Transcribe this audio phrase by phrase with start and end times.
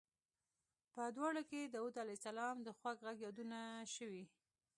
[0.93, 3.59] په دواړو کې د داود علیه السلام د خوږ غږ یادونه
[3.95, 4.23] شوې.